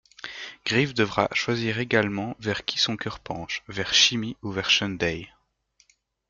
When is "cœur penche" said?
2.97-3.61